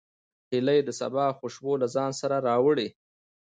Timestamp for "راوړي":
2.47-2.87